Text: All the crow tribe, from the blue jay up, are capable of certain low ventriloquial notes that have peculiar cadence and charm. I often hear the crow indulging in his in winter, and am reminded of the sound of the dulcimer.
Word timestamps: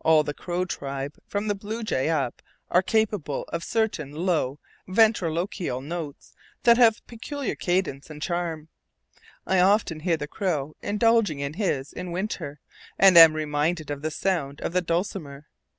All 0.00 0.22
the 0.22 0.34
crow 0.34 0.66
tribe, 0.66 1.16
from 1.26 1.48
the 1.48 1.54
blue 1.54 1.82
jay 1.82 2.10
up, 2.10 2.42
are 2.68 2.82
capable 2.82 3.44
of 3.48 3.64
certain 3.64 4.12
low 4.12 4.58
ventriloquial 4.86 5.80
notes 5.80 6.34
that 6.64 6.76
have 6.76 7.00
peculiar 7.06 7.54
cadence 7.54 8.10
and 8.10 8.20
charm. 8.20 8.68
I 9.46 9.60
often 9.60 10.00
hear 10.00 10.18
the 10.18 10.28
crow 10.28 10.76
indulging 10.82 11.40
in 11.40 11.54
his 11.54 11.90
in 11.90 12.12
winter, 12.12 12.60
and 12.98 13.16
am 13.16 13.32
reminded 13.32 13.90
of 13.90 14.02
the 14.02 14.10
sound 14.10 14.60
of 14.60 14.74
the 14.74 14.82
dulcimer. 14.82 15.46